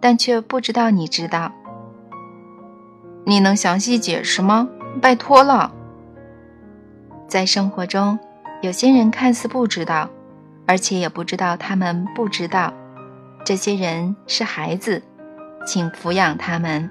[0.00, 1.52] 但却不知道你知道。
[3.24, 4.68] 你能详细解释吗？
[5.00, 5.72] 拜托了。
[7.28, 8.18] 在生活中，
[8.62, 10.08] 有些人看似不知道，
[10.66, 12.72] 而且也不知道他们不知道。
[13.44, 15.02] 这些人是孩子，
[15.66, 16.88] 请抚养他们。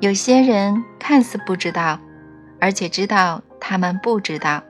[0.00, 1.98] 有些人看似不知道，
[2.60, 4.60] 而且知道他们不知道。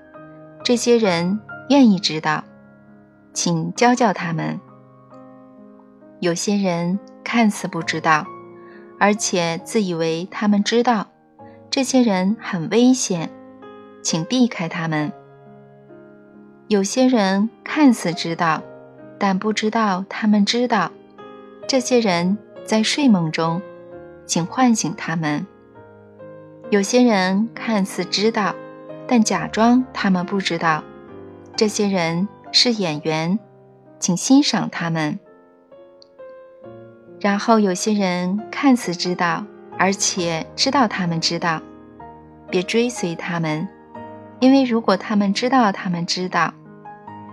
[0.62, 2.44] 这些人愿意知道，
[3.32, 4.60] 请教教他们。
[6.20, 8.26] 有些人看似不知道，
[8.98, 11.08] 而且自以为他们知道。
[11.70, 13.30] 这些人很危险，
[14.02, 15.12] 请避开他们。
[16.68, 18.62] 有些人看似知道，
[19.18, 20.90] 但不知道他们知道。
[21.66, 23.60] 这些人在睡梦中。
[24.26, 25.44] 请唤醒他们。
[26.70, 28.54] 有些人看似知道，
[29.10, 30.84] 但假装他们不知道。
[31.56, 33.36] 这些人是演员，
[33.98, 35.18] 请欣赏他们。
[37.18, 39.44] 然后有些人看似知道，
[39.76, 41.60] 而且知道他们知道，
[42.48, 43.66] 别追随他们，
[44.38, 46.54] 因为如果他们知道他们知道，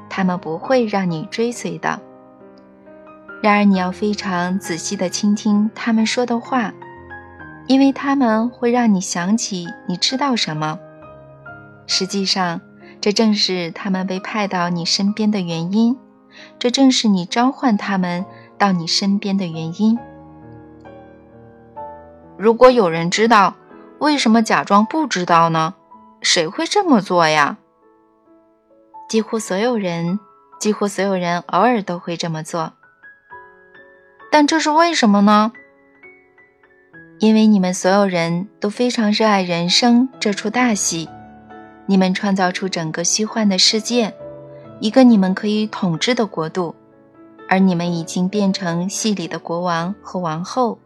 [0.09, 1.99] 他们不会让你追随的。
[3.43, 6.73] 然而你要非常仔细地倾听他们说的话。
[7.67, 10.79] 因为他们会让你想起你知道什么。
[11.87, 12.61] 实际上，
[13.01, 15.97] 这正是他们被派到你身边的原因，
[16.59, 18.25] 这正是你召唤他们
[18.57, 19.97] 到你身边的原因。
[22.37, 23.55] 如果有人知道，
[23.99, 25.73] 为什么假装不知道呢？
[26.21, 27.57] 谁会这么做呀？
[29.09, 30.19] 几乎所有人，
[30.59, 32.73] 几乎所有人偶尔都会这么做。
[34.29, 35.53] 但这是为什么呢？
[37.19, 41.09] 因为你们所有人都非常热爱人生这出大戏，
[41.87, 44.13] 你们创造出整个虚幻的世界，
[44.79, 46.75] 一个你们可以统治的国度，
[47.47, 50.79] 而你们已经变成戏里的国王和王后。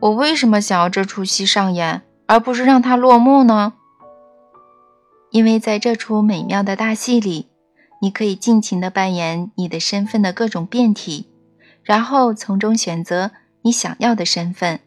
[0.00, 3.72] 我为什么想要这出戏上演，而不是让它落幕呢？
[5.30, 7.48] 因为在这出美妙的大戏里，
[8.00, 11.28] 你可以尽情地扮演你的身份的各种变体，
[11.82, 13.30] 然后从中选择
[13.62, 14.80] 你想要的身份，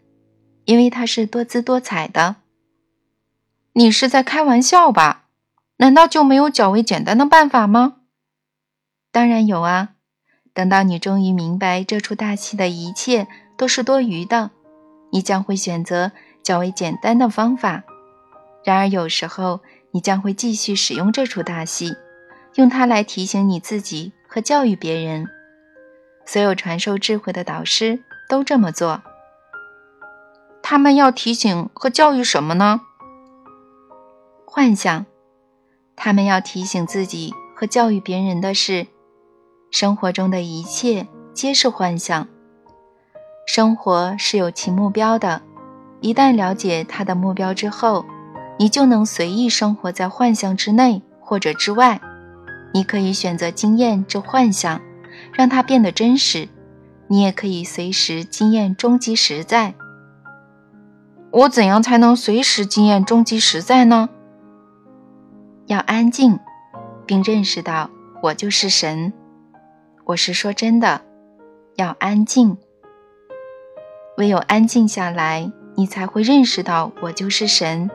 [0.66, 2.38] 因为它是多姿多彩的。
[3.74, 5.24] 你是在开玩笑吧？
[5.78, 7.96] 难道就没有较为简单的办法吗？
[9.14, 9.92] 当然有啊！
[10.54, 14.52] 等到你终于明白这出大戏的一切都是多余的，
[15.12, 16.12] 你将会选择
[16.44, 17.84] 较为简单的方法。
[18.66, 21.96] 然而有时候，你将会继续使用这出大戏，
[22.56, 25.28] 用它来提醒你自己和教育别人。
[26.26, 29.02] 所有传授智慧的导师都这么做。
[30.62, 32.82] 他们要提醒和教育什么呢？
[34.54, 35.06] 幻想。
[35.96, 38.86] 他们要提醒自己和教育别人的是：
[39.72, 42.28] 生活中的一切皆是幻想。
[43.48, 45.42] 生活是有其目标的，
[46.02, 48.04] 一旦了解它的目标之后。
[48.60, 52.00] 你就能随意生活在幻象之内或者之外，
[52.76, 54.80] 你可以选择经验这幻想，
[55.34, 56.48] 让它变得真实；
[57.08, 59.74] 你也可以随时经验终极实在。
[61.32, 64.10] 我怎样才能随时经验终极实在呢？
[65.72, 66.38] 要安静，
[67.06, 67.90] 并认识到
[68.22, 69.14] 我就是神。
[70.04, 71.00] 我是说真的，
[71.78, 72.58] 要安静。
[74.18, 77.90] 唯有安静下来，你才会认识到我就是神。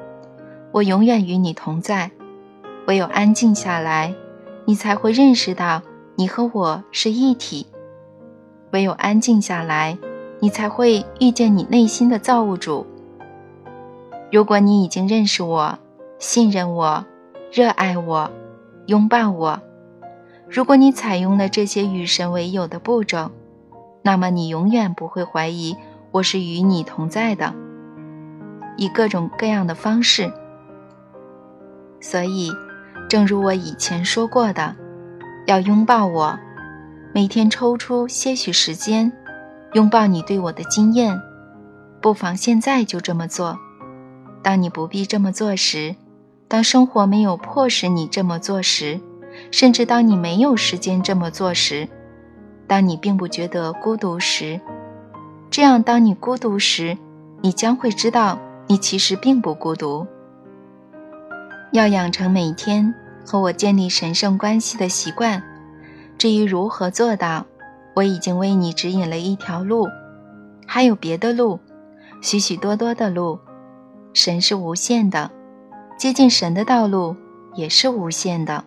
[0.73, 2.11] 我永远与你同在，
[2.87, 4.15] 唯有安静下来，
[4.65, 5.83] 你才会认识到
[6.15, 7.67] 你和我是一体。
[8.71, 9.99] 唯有安静下来，
[10.41, 12.87] 你才会遇见你内心的造物主。
[14.33, 15.79] 如果你已经认识我、
[16.19, 17.05] 信任我、
[17.57, 18.31] 热爱我、
[18.85, 19.63] 拥抱我，
[20.47, 23.31] 如果你采用了这些与神为友的步骤，
[24.03, 25.75] 那么你永远不会怀疑
[26.11, 27.55] 我是与你同在的，
[28.77, 30.31] 以各种各样的方式。
[31.99, 32.53] 所以，
[33.09, 34.77] 正如我以前说过的，
[35.47, 36.39] 要拥抱我，
[37.15, 39.11] 每天抽出些许时间，
[39.73, 41.19] 拥抱你对我的经验。
[42.03, 43.59] 不妨现在就这么做。
[44.43, 45.97] 当你不必这么做时，
[46.49, 49.01] 当生活没有迫使你这么做时，
[49.51, 51.89] 甚至当你没有时间这么做时，
[52.67, 54.61] 当你并不觉得孤独时，
[55.51, 56.97] 这样，当你孤独时，
[57.41, 60.07] 你将会知道你其实并不孤独。
[61.73, 62.95] 要养成每天
[63.27, 65.43] 和我建立神圣关系的习惯。
[66.17, 67.45] 至于如何做到，
[67.95, 69.87] 我已经为你指引了一条路，
[70.67, 71.59] 还有别的路，
[72.23, 73.39] 许许多多的路。
[74.15, 75.31] 神是无限的，
[75.97, 77.17] 接近神的道路
[77.55, 78.65] 也是无限的。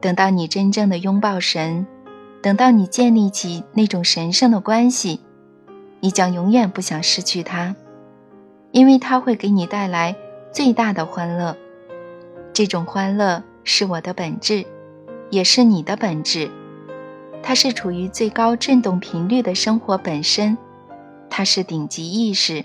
[0.00, 1.86] 等到你真正的拥抱神，
[2.42, 5.20] 等到你建立起那种神圣的关系，
[6.00, 7.74] 你将永远不想失去它，
[8.70, 10.14] 因为它会给你带来
[10.52, 11.56] 最大的欢乐。
[12.52, 14.66] 这种欢乐是我的本质，
[15.30, 16.50] 也是你的本质。
[17.42, 20.56] 它是处于最高振动频率的生活本身，
[21.30, 22.62] 它是顶级意识，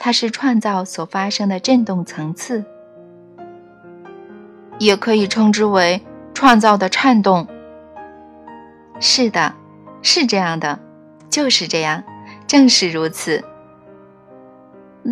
[0.00, 2.64] 它是创造所发生的振动层次，
[4.78, 6.02] 也可以称之为
[6.34, 7.46] 创造的颤动。
[8.98, 9.54] 是的，
[10.02, 10.80] 是这样的，
[11.28, 12.02] 就是这样，
[12.48, 13.44] 正是如此。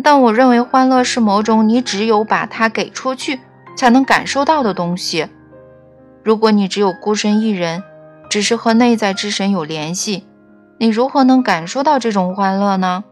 [0.03, 3.39] 但我认为欢乐是某种你只有把它给出去。
[3.79, 5.25] 才能感受到的东西。
[6.21, 7.81] 如果你只有孤身一人，
[8.29, 10.27] 只是和内在之神有联系，
[10.79, 13.05] 你如何能感受到这种欢乐呢？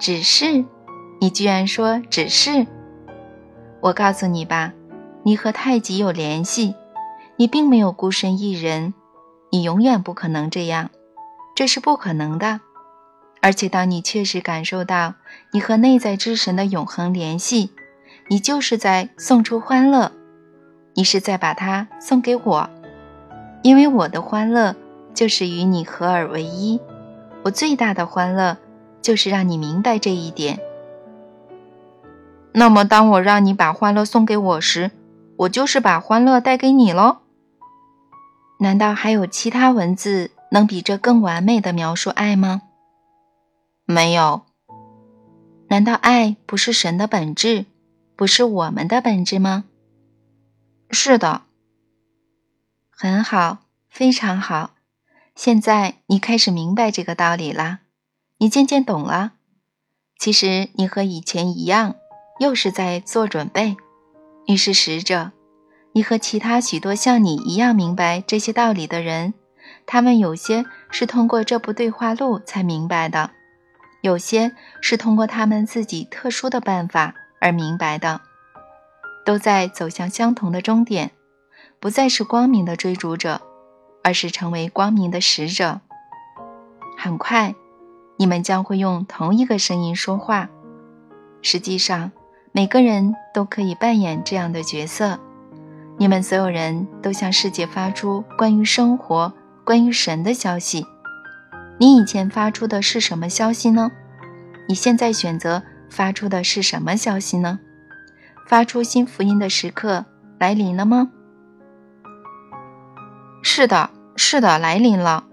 [0.00, 0.64] 只是，
[1.20, 2.66] 你居然说只是？
[3.82, 4.72] 我告诉你吧，
[5.24, 6.74] 你和太极有联系，
[7.36, 8.94] 你并没有孤身一人，
[9.50, 10.88] 你永远不可能这样，
[11.54, 12.62] 这是不可能的。
[13.42, 15.16] 而且，当你确实感受到
[15.52, 17.68] 你和内在之神的永恒联系，
[18.28, 20.12] 你就是在送出欢乐，
[20.94, 22.70] 你是在把它送给我，
[23.62, 24.74] 因为我的欢乐
[25.12, 26.80] 就是与你合而为一。
[27.42, 28.56] 我最大的欢乐
[29.02, 30.60] 就是让你明白这一点。
[32.52, 34.90] 那么，当我让你把欢乐送给我时，
[35.36, 37.18] 我就是把欢乐带给你喽？
[38.58, 42.62] 难道还有其他文字能比这更完美的描述爱吗？
[43.84, 44.42] 没有。
[45.68, 47.66] 难道爱不是神的本质？
[48.16, 49.64] 不是我们的本质吗？
[50.90, 51.42] 是的，
[52.90, 54.72] 很好，非常好。
[55.36, 57.78] 现在你开始明白这个道理了，
[58.40, 59.32] 你渐渐懂了。
[60.18, 61.96] 其实你和以前一样，
[62.38, 63.76] 又是在做准备。
[64.46, 65.32] 你是使者，
[65.92, 69.34] 你和其他许多像你一样明白这些道理的人，
[69.84, 73.30] 他们有些是通过这部对话录才明白的，
[74.00, 78.22] 有些是通过他们自己特殊的办法而明白的，
[79.26, 81.10] 都在走向相同的终点，
[81.78, 83.42] 不再是光明的追逐者，
[84.02, 85.82] 而是成为光明的使者。
[86.96, 87.54] 很快，
[88.20, 90.50] 你们将会用同一个声音说话。
[91.40, 92.12] 实际上，
[92.52, 95.18] 每个人都可以扮演这样的角色。
[95.96, 99.32] 你们所有人都向世界发出关于生活、
[99.64, 100.86] 关于神的消息。
[101.78, 103.90] 你以前发出的是什么消息呢？
[104.68, 107.58] 你现在选择发出的是什么消息呢？
[108.46, 110.04] 发出新福音的时刻
[110.38, 111.10] 来临了吗？
[113.42, 115.24] 是的，是的，来临了。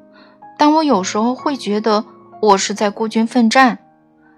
[0.58, 2.06] 但我有时候会觉得
[2.40, 3.80] 我是在孤军奋战，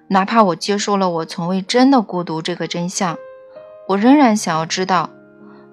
[0.08, 3.18] 哪怕我接受了我从未真的孤独这个真相，
[3.90, 5.10] 我仍然想要知道。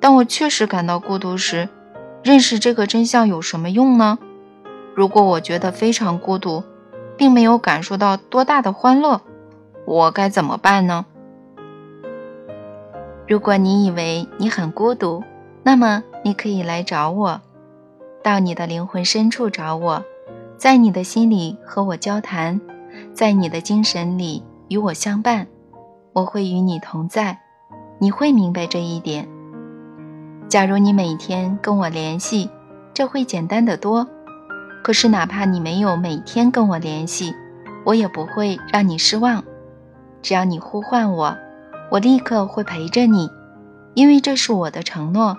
[0.00, 1.68] 当我确实感到孤独时，
[2.24, 4.18] 认识这个真相有什么用呢？
[4.94, 6.64] 如果我觉得非常孤独，
[7.16, 9.20] 并没有感受到多大的欢乐，
[9.84, 11.06] 我该怎么办呢？
[13.28, 15.22] 如果你以为你很孤独，
[15.62, 17.40] 那么你可以来找我，
[18.24, 20.04] 到你的灵魂深处找我，
[20.58, 22.58] 在你的心里和我交谈，
[23.12, 25.46] 在你的精神里与我相伴，
[26.14, 27.38] 我会与你同在，
[27.98, 29.28] 你会明白这一点。
[30.48, 32.48] 假如你每天跟我联系，
[32.94, 34.08] 这会简单的多。
[34.82, 37.34] 可是，哪怕你没有每天跟我联系，
[37.84, 39.44] 我也不会让你失望。
[40.22, 41.36] 只要你呼唤我，
[41.90, 43.28] 我立刻会陪着你，
[43.94, 45.36] 因为这是我的承诺。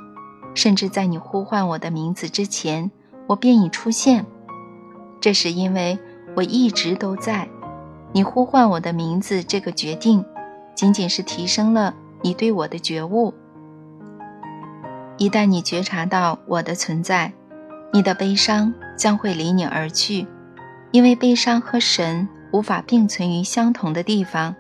[0.54, 2.92] 甚至在你呼唤我的名字之前，
[3.28, 4.26] 我便已出现。
[5.28, 6.00] 这是因为
[6.38, 7.50] 我一直都在。
[8.14, 10.24] 你呼唤我的名字这个决定，
[10.74, 13.34] 仅仅是提升了你对我的觉悟。
[15.18, 17.34] 一旦你觉察到我的存在，
[17.92, 20.26] 你的悲伤将会离你而去，
[20.92, 24.56] 因为悲伤和神无法并存于相同的地方，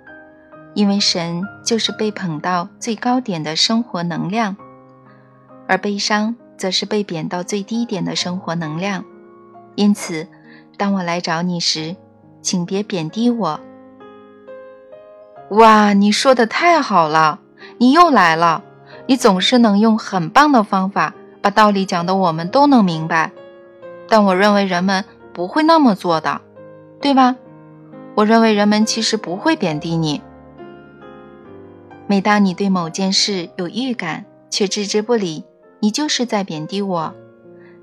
[0.73, 4.57] 因为神就是被捧到最高点的生活能量，
[5.65, 9.05] 而悲伤则是被贬到最低点的生活能量。
[9.75, 10.27] 因此，
[10.77, 11.95] 当我来找你时，
[12.41, 13.59] 请别贬低我。
[15.49, 17.39] 哇，你说的太好了！
[17.79, 18.63] 你又来了，
[19.07, 21.13] 你总是能用很棒的方法。
[21.41, 23.31] 把道理讲的我们都能明白，
[24.09, 26.41] 但我认为人们不会那么做的，
[26.99, 27.37] 对吧？
[28.15, 30.21] 我认为人们其实不会贬低你。
[32.05, 35.45] 每当你对某件事有预感却置之不理，
[35.79, 37.13] 你就是在贬低我；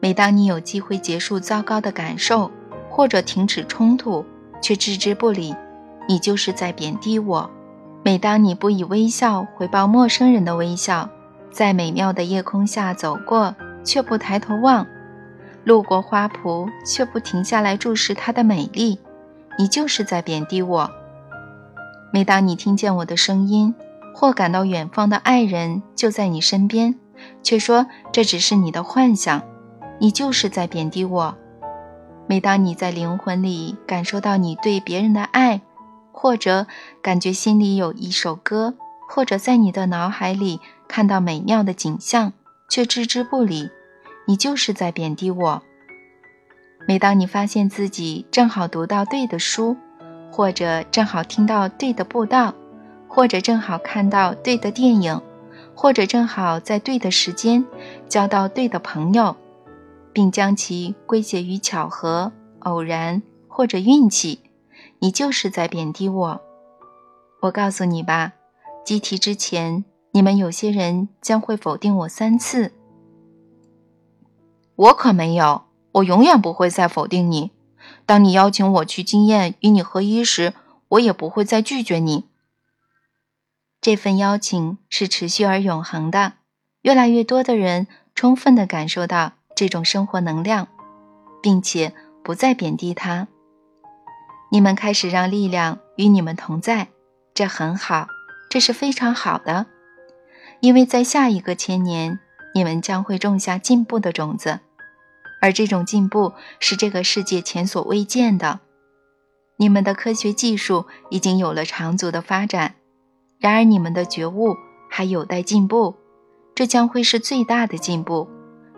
[0.01, 2.51] 每当你有机会结束糟糕的感受
[2.95, 4.25] 或者停止冲突
[4.63, 5.53] 却置之不理，
[6.09, 7.51] 你就是在贬低我；
[8.05, 11.11] 每当你不以微笑回报陌生人的微笑。
[11.51, 14.87] 在美妙的夜空下走过，却不抬头望；
[15.65, 19.01] 路过花圃，却不停下来注视它的美丽。
[19.59, 20.89] 你就是在贬低我。
[22.13, 23.75] 每当你听见我的声音，
[24.15, 26.95] 或感到远方的爱人就在你身边，
[27.43, 29.43] 却说这只是你的幻想，
[29.99, 31.37] 你就是在贬低我。
[32.27, 35.61] 每当你在灵魂里感受到你对别人的爱，
[36.13, 36.67] 或者
[37.03, 38.75] 感觉心里有一首歌，
[39.09, 40.61] 或者在你的脑海里。
[40.87, 42.35] 看到美妙的景象
[42.69, 43.71] 却置之不理，
[44.27, 45.63] 你就是在贬低我。
[46.87, 49.77] 每当你发现自己正好读到对的书，
[50.31, 52.55] 或者正好听到对的布道，
[53.09, 55.21] 或者正好看到对的电影，
[55.75, 57.65] 或者正好在对的时间
[58.09, 59.35] 交到对的朋友，
[60.15, 64.41] 并将其归结于巧合、偶然或者运气，
[65.01, 66.41] 你就是在贬低我。
[67.43, 68.33] 我告诉你吧，
[68.83, 69.85] 集体之前。
[70.17, 72.73] 你们有些人将会否定我三次，
[74.77, 77.51] 我可没有，我永远不会再否定你。
[78.07, 80.55] 当你邀请我去经验与你合一时，
[80.91, 82.27] 我也不会再拒绝你。
[83.81, 86.35] 这份邀请是持续而永恒的，
[86.83, 90.69] 越来越多的人充分地感受到这种生活能量，
[91.43, 91.93] 并且
[92.23, 93.29] 不再贬低它。
[94.51, 96.89] 你们开始让力量与你们同在，
[97.35, 98.07] 这很好，
[98.49, 99.67] 这是非常好的。
[100.61, 102.21] 因为在下一个千年，
[102.55, 104.61] 你们将会种下进步的种子，
[105.41, 108.61] 而这种进步是这个世界前所未见的。
[109.57, 112.75] 你们的科学技术已经有了长足的发展，
[113.39, 114.57] 然而你们的觉悟
[114.91, 115.95] 还有待进步。
[116.55, 118.29] 这将会是最大的进步，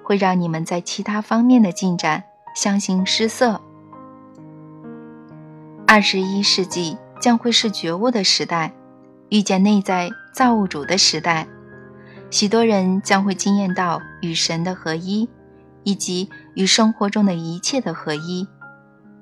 [0.06, 2.22] 会让你们在其他方面的进展
[2.54, 3.60] 相形失色。
[5.84, 8.72] 二十一世纪将会是觉悟的时代，
[9.30, 11.48] 遇见内在造物主的时代。
[12.30, 15.28] 许多人将会惊艳到与神的合一，
[15.82, 18.46] 以及与生活中的一切的合一。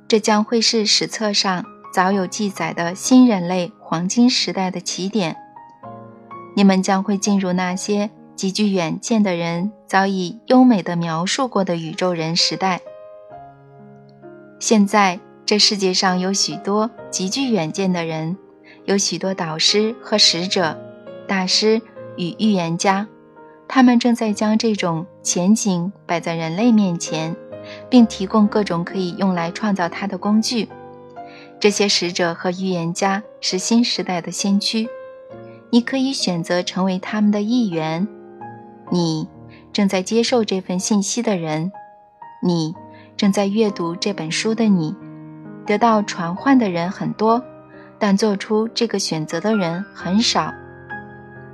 [0.07, 1.64] 这将会是史册上
[1.95, 5.35] 早有记载的新人类黄金时代的起点。
[6.55, 12.80] 你们将会进入那些极具远见的人早已优美的描述过的宇宙人时代。
[14.59, 18.37] 现在，这世界上有许多极具远见的人，
[18.85, 20.78] 有许多导师和使者、
[21.28, 21.82] 大师
[22.16, 23.07] 与预言家，
[23.68, 27.37] 他们正在将这种前景摆在人类面前，
[27.91, 30.68] 并提供各种可以用来创造它的工具。
[31.61, 34.89] 这些使者和预言家是新时代的先驱，
[35.70, 38.09] 你可以选择成为他们的一员。
[38.91, 39.28] 你
[39.72, 41.70] 正在接受这份信息的人，
[42.43, 42.74] 你。
[43.16, 44.93] 正在阅读这本书的你，
[45.64, 47.41] 得到传唤的人很多，
[47.97, 50.53] 但做出这个选择的人很少。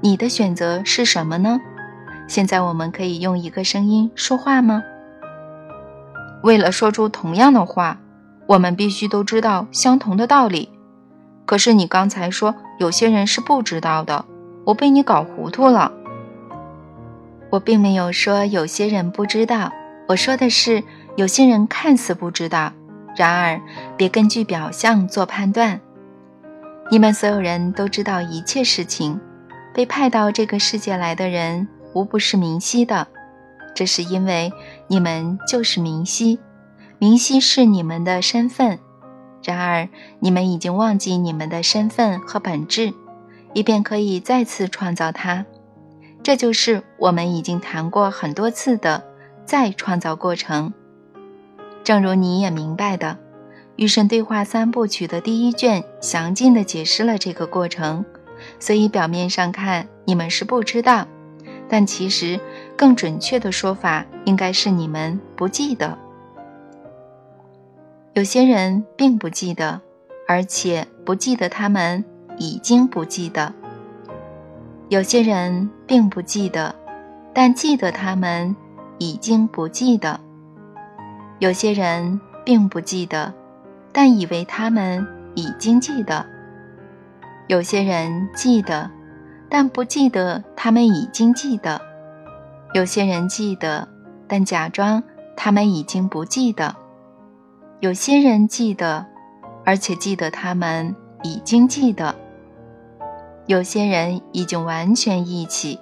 [0.00, 1.60] 你的选择是什么呢？
[2.26, 4.82] 现在我们可以用一个声音说话吗？
[6.42, 7.98] 为了说出同样的话，
[8.46, 10.70] 我们必须都知道相同的道理。
[11.44, 14.24] 可是你刚才说有些人是不知道的，
[14.64, 15.92] 我被你搞糊涂了。
[17.50, 19.72] 我并没有说有些人不知道，
[20.08, 20.82] 我说的是。
[21.16, 22.72] 有些人看似不知道，
[23.16, 23.60] 然而
[23.96, 25.78] 别根据表象做判断。
[26.90, 29.20] 你们所有人都知道一切事情。
[29.74, 33.06] 被派到这个世界来的人无不是明晰的，
[33.74, 34.52] 这是因为
[34.86, 36.38] 你们就是明晰，
[36.98, 38.78] 明晰是你们的身份。
[39.42, 39.88] 然而
[40.20, 42.94] 你们已经忘记你们的身份和本质，
[43.52, 45.44] 以便可以再次创造它。
[46.30, 49.02] 这就是我们已经谈过很多次的
[49.44, 50.72] 再创造过程。
[51.82, 53.08] 正如你也明白的，
[53.74, 58.04] 《与神对话三部曲》的第一卷详尽地解释了这个过程，
[58.60, 61.04] 所以表面上看你们是不知道，
[61.68, 62.38] 但其实
[62.76, 65.98] 更准确的说法应该是你们不记得。
[68.14, 69.80] 有些人并不记得，
[70.28, 72.04] 而且不记得他们
[72.38, 73.52] 已经不记得；
[74.90, 76.74] 有些人并不记得，
[77.32, 78.56] 但记得他们
[78.98, 80.18] 已经不记得。
[81.38, 83.32] 有些人并不记得，
[83.92, 86.26] 但以为他们已经记得；
[87.46, 88.90] 有些人记得，
[89.48, 91.80] 但不记得他们已经记得；
[92.74, 93.86] 有些人记得，
[94.26, 95.00] 但假装
[95.36, 96.74] 他们已经不记得；
[97.78, 99.06] 有些人记得，
[99.64, 102.12] 而且记得他们已经记得；
[103.50, 105.80] 有些人已经完全忆起，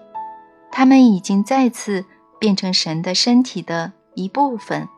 [0.72, 2.06] 他们已经再次
[2.40, 4.88] 变成神的身体的一部分。